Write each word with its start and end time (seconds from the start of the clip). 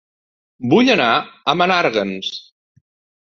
Vull 0.69 0.89
anar 0.93 1.09
a 1.15 1.55
Menàrguens 1.63 2.31